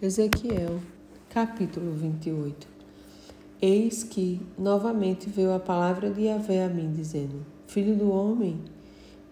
[0.00, 0.80] Ezequiel,
[1.28, 2.68] capítulo 28
[3.60, 8.62] Eis que novamente veio a palavra de Yahvé a mim, dizendo: Filho do homem,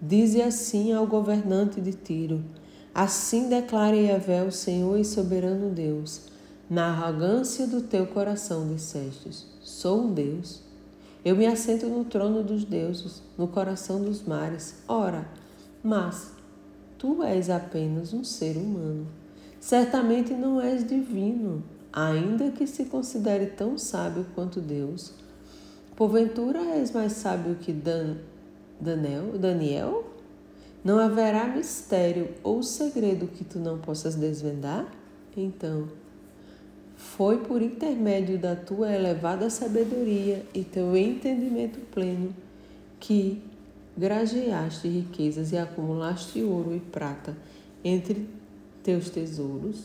[0.02, 2.42] dize assim ao governante de Tiro:
[2.92, 6.22] Assim declara Yahvé, o Senhor e soberano Deus:
[6.68, 10.64] Na arrogância do teu coração dissestes: Sou um Deus.
[11.24, 14.82] Eu me assento no trono dos deuses, no coração dos mares.
[14.88, 15.28] Ora,
[15.80, 16.32] mas
[16.98, 19.06] tu és apenas um ser humano
[19.66, 21.60] Certamente não és divino,
[21.92, 25.12] ainda que se considere tão sábio quanto Deus.
[25.96, 28.14] Porventura és mais sábio que Dan,
[28.80, 30.04] Daniel, Daniel?
[30.84, 34.86] Não haverá mistério ou segredo que tu não possas desvendar?
[35.36, 35.88] Então,
[36.94, 42.32] foi por intermédio da tua elevada sabedoria e teu entendimento pleno
[43.00, 43.42] que
[43.98, 47.36] grajeaste riquezas e acumulaste ouro e prata
[47.82, 48.28] entre
[48.86, 49.78] teus tesouros.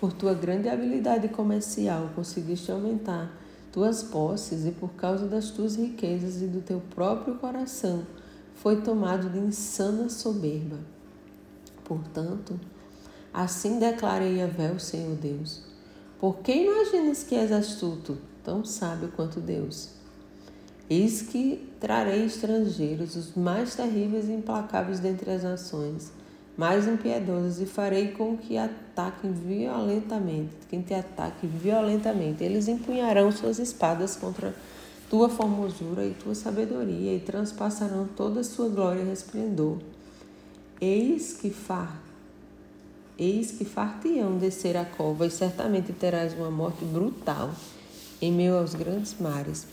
[0.00, 3.32] Por tua grande habilidade comercial, conseguiste aumentar
[3.70, 8.04] tuas posses e por causa das tuas riquezas e do teu próprio coração,
[8.56, 10.78] foi tomado de insana soberba.
[11.84, 12.58] Portanto,
[13.32, 15.62] assim declarei a véu, Senhor Deus.
[16.18, 19.90] Por que imaginas que és astuto, tão sábio quanto Deus?
[20.90, 26.10] Eis que trarei estrangeiros, os mais terríveis e implacáveis dentre as nações,
[26.56, 32.42] mais impiedosos e farei com que ataquem violentamente, quem te ataque violentamente.
[32.42, 34.54] Eles empunharão suas espadas contra
[35.10, 39.78] tua formosura e tua sabedoria e transpassarão toda a sua glória e resplendor.
[40.80, 42.06] Eis que far
[43.18, 47.50] Eis que far-te-ão descer a cova, e certamente terás uma morte brutal
[48.20, 49.66] em meio aos grandes mares.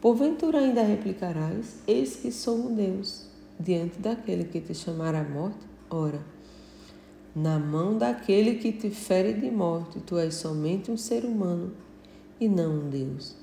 [0.00, 3.26] Porventura ainda replicarás: Eis que sou um Deus,
[3.60, 5.69] diante daquele que te chamará a morte?
[5.90, 6.20] Ora,
[7.34, 11.72] na mão daquele que te fere de morte, tu és somente um ser humano
[12.38, 13.34] e não um Deus.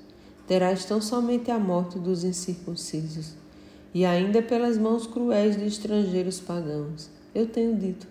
[0.46, 3.34] Terás tão somente a morte dos incircuncisos
[3.92, 7.10] e ainda pelas mãos cruéis de estrangeiros pagãos.
[7.34, 8.06] Eu tenho dito,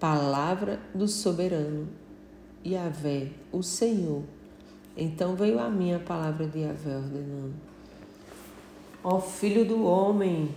[0.00, 1.88] palavra do soberano,
[2.66, 4.24] Yahvé, o Senhor.
[4.96, 7.54] Então veio a mim a palavra de Yahvé ordenando:
[9.04, 10.48] Ó filho do homem,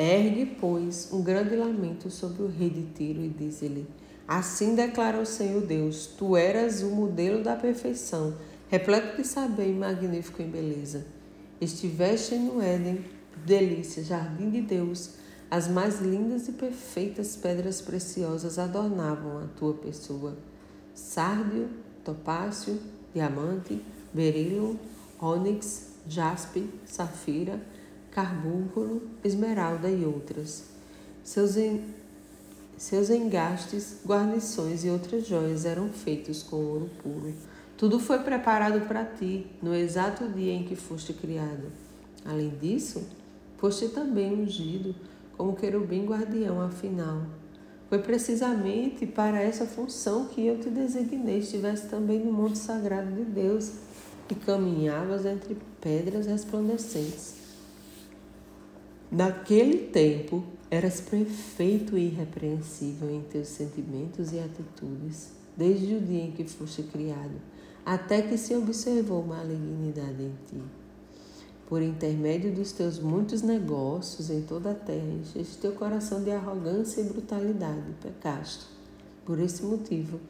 [0.00, 3.86] Ergue, pois, um grande lamento sobre o rei de Tiro e diz-lhe:
[4.26, 8.34] Assim declara o Senhor Deus: Tu eras o modelo da perfeição,
[8.70, 11.04] repleto de saber e magnífico em beleza.
[11.60, 13.04] Estiveste no Éden,
[13.44, 15.16] delícia, jardim de Deus.
[15.50, 20.34] As mais lindas e perfeitas pedras preciosas adornavam a tua pessoa:
[20.94, 21.68] sárdio,
[22.02, 22.80] topácio,
[23.12, 23.78] diamante,
[24.14, 24.80] berilo,
[25.20, 27.60] ônix, jaspe, safira
[28.10, 30.64] carbúnculo, esmeralda e outras.
[31.22, 31.80] Seus, en...
[32.76, 37.34] Seus engastes, guarnições e outras joias eram feitos com ouro puro.
[37.76, 41.68] Tudo foi preparado para ti no exato dia em que foste criado.
[42.24, 43.02] Além disso,
[43.58, 44.94] foste também ungido
[45.36, 47.22] como querubim guardião afinal.
[47.88, 53.24] Foi precisamente para essa função que eu te designei, estivesse também no monte sagrado de
[53.24, 53.72] Deus
[54.30, 57.39] e caminhavas entre pedras resplandecentes.
[59.12, 66.30] Naquele tempo, eras perfeito e irrepreensível em teus sentimentos e atitudes, desde o dia em
[66.30, 67.34] que foste criado,
[67.84, 70.62] até que se observou malignidade em ti.
[71.68, 77.00] Por intermédio dos teus muitos negócios em toda a terra, encheste teu coração de arrogância
[77.00, 78.66] e brutalidade, pecaste.
[79.24, 80.20] Por esse motivo,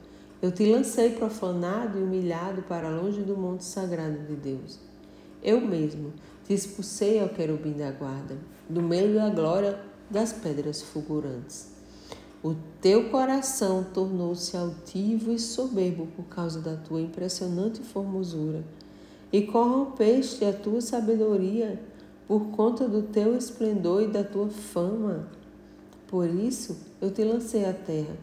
[0.41, 4.90] eu te lancei profanado e humilhado para longe do monte sagrado de Deus.
[5.43, 6.13] Eu mesmo
[6.47, 8.37] te expulsei ao querubim da guarda,
[8.69, 9.81] do meio da glória
[10.11, 11.69] das pedras fulgurantes.
[12.43, 18.65] O teu coração tornou-se altivo e soberbo por causa da tua impressionante formosura,
[19.33, 21.81] e corrompeste a tua sabedoria
[22.27, 25.29] por conta do teu esplendor e da tua fama.
[26.07, 28.17] Por isso eu te lancei à terra,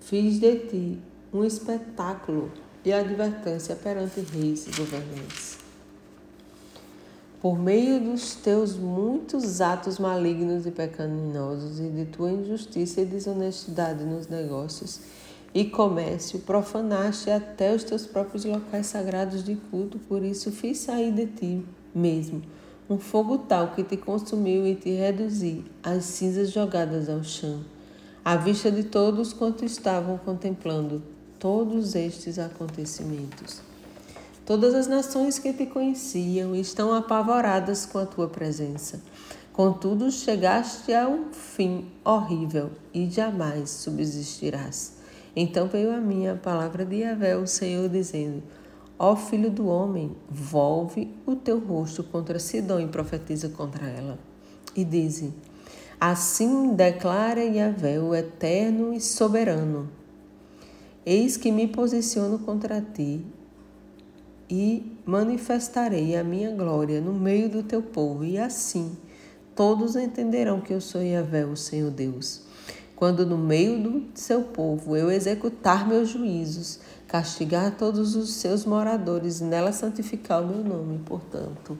[0.00, 0.98] fiz de ti
[1.32, 2.50] um espetáculo
[2.82, 5.57] de advertência perante reis e governantes
[7.40, 14.04] por meio dos teus muitos atos malignos e pecaminosos e de tua injustiça e desonestidade
[14.04, 15.00] nos negócios
[15.54, 21.12] e comércio, profanaste até os teus próprios locais sagrados de culto, por isso fiz sair
[21.12, 22.42] de ti mesmo
[22.88, 27.60] um fogo tal que te consumiu e te reduzi às cinzas jogadas ao chão,
[28.24, 31.02] à vista de todos quanto estavam contemplando
[31.38, 33.60] todos estes acontecimentos.
[34.48, 39.02] Todas as nações que te conheciam estão apavoradas com a tua presença.
[39.52, 44.94] Contudo, chegaste a um fim horrível e jamais subsistirás.
[45.36, 48.42] Então veio a mim a palavra de Yahvé, o Senhor, dizendo:
[48.98, 54.18] Ó filho do homem, volve o teu rosto contra Sidom e profetiza contra ela.
[54.74, 55.30] E dize:
[56.00, 59.90] Assim declara Yahvé, o eterno e soberano:
[61.04, 63.26] Eis que me posiciono contra ti
[64.48, 68.96] e manifestarei a minha glória no meio do teu povo, e assim
[69.54, 72.42] todos entenderão que eu sou Yahvé, o Senhor Deus.
[72.94, 79.40] Quando no meio do seu povo eu executar meus juízos, castigar todos os seus moradores
[79.40, 81.76] e nela santificar o meu nome, portanto,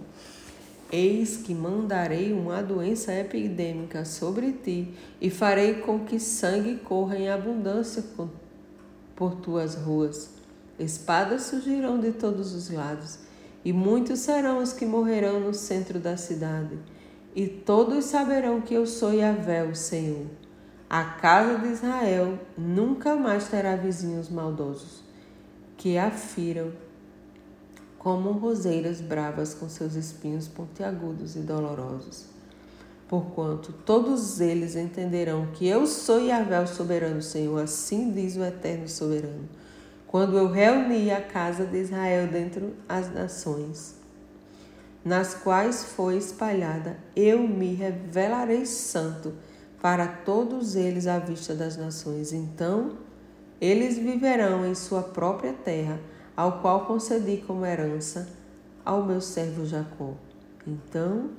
[0.90, 4.88] Eis que mandarei uma doença epidêmica sobre ti
[5.20, 8.02] e farei com que sangue corra em abundância
[9.14, 10.37] por tuas ruas.
[10.78, 13.18] Espadas surgirão de todos os lados,
[13.64, 16.78] e muitos serão os que morrerão no centro da cidade.
[17.34, 20.26] E todos saberão que eu sou Yahvé, o Senhor.
[20.88, 25.02] A casa de Israel nunca mais terá vizinhos maldosos,
[25.76, 26.72] que a firam
[27.98, 32.26] como roseiras bravas com seus espinhos pontiagudos e dolorosos.
[33.08, 38.88] Porquanto todos eles entenderão que eu sou Yahvé, o soberano Senhor, assim diz o eterno
[38.88, 39.48] soberano,
[40.08, 43.94] quando eu reuni a casa de Israel dentre as nações,
[45.04, 49.34] nas quais foi espalhada, eu me revelarei santo
[49.80, 52.32] para todos eles à vista das nações.
[52.32, 52.96] Então,
[53.60, 56.00] eles viverão em sua própria terra,
[56.34, 58.28] ao qual concedi como herança
[58.84, 60.14] ao meu servo Jacó.
[60.66, 61.30] Então,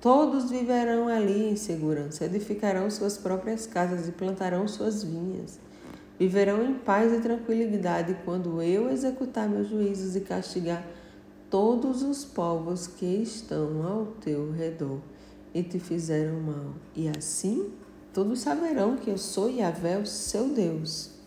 [0.00, 5.58] todos viverão ali em segurança, edificarão suas próprias casas e plantarão suas vinhas.
[6.18, 10.86] Viverão em paz e tranquilidade quando eu executar meus juízos e castigar
[11.50, 15.00] todos os povos que estão ao teu redor
[15.54, 16.74] e te fizeram mal.
[16.94, 17.70] E assim
[18.12, 21.21] todos saberão que eu sou Yahvé, o seu Deus.